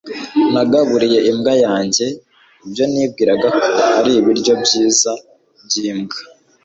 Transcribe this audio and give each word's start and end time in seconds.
nagaburiye 0.53 1.19
imbwa 1.29 1.53
yanjye 1.65 2.05
ibyo 2.65 2.83
nibwiraga 2.91 3.47
ko 3.59 3.67
ari 3.99 4.11
ibiryo 4.19 4.53
byiza 4.63 5.11
byimbwa 5.65 6.17